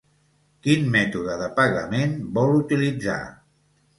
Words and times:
Quin 0.67 0.87
mètode 0.95 1.35
de 1.41 1.51
pagament 1.59 2.17
vol 2.39 2.57
utilitzar? 2.65 3.21